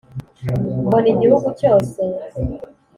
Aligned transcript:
mbona 0.85 1.07
igihugu 1.13 1.47
cyose 1.59 1.99